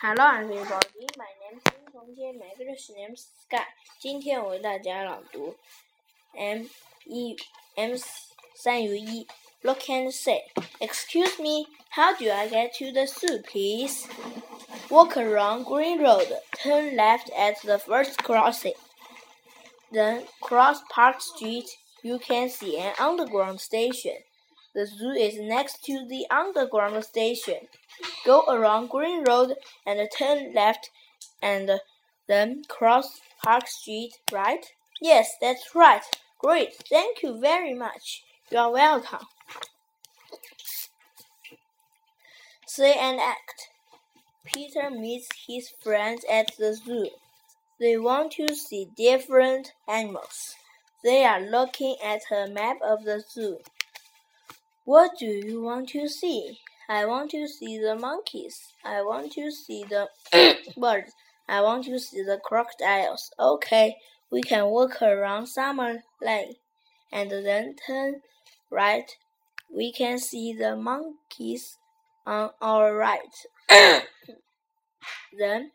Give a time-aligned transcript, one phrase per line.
[0.00, 3.66] Hello everybody, my name is 林从杰，my English name is Sky。
[3.98, 5.56] 今天我为大家朗读
[6.34, 6.66] M
[7.06, 7.36] 一
[7.74, 7.94] M
[8.54, 9.26] 三与一。
[9.62, 10.42] Look and say,
[10.78, 14.06] excuse me, how do I get to the zoo, please?
[14.90, 16.28] Walk around Green Road,
[16.62, 18.74] turn left at the first crossing.
[19.90, 21.66] Then cross Park Street.
[22.02, 24.18] You can see an underground station.
[24.75, 27.67] The zoo is next to the underground station.
[28.25, 30.89] Go around Green Road and turn left
[31.41, 31.79] and
[32.27, 34.65] then cross Park Street, right?
[35.01, 36.03] Yes, that's right.
[36.37, 36.75] Great.
[36.89, 38.23] Thank you very much.
[38.51, 39.25] You are welcome.
[42.67, 43.69] Say and act.
[44.45, 47.09] Peter meets his friends at the zoo.
[47.79, 50.55] They want to see different animals.
[51.03, 53.59] They are looking at a map of the zoo.
[54.89, 56.57] What do you want to see?
[56.89, 58.73] I want to see the monkeys.
[58.83, 60.09] I want to see the
[60.77, 61.13] birds.
[61.47, 63.29] I want to see the crocodiles.
[63.39, 63.97] Okay,
[64.31, 66.55] we can walk around Summer Lane
[67.11, 68.21] and then turn
[68.71, 69.15] right.
[69.71, 71.77] We can see the monkeys
[72.25, 73.35] on our right.
[75.37, 75.69] then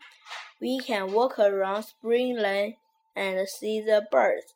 [0.60, 2.74] we can walk around Spring Lane
[3.14, 4.54] and see the birds.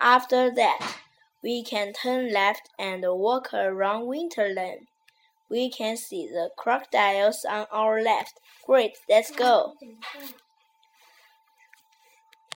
[0.00, 0.96] After that,
[1.42, 4.86] we can turn left and walk around Winter Lane.
[5.50, 8.40] We can see the crocodiles on our left.
[8.66, 9.74] Great, let's go.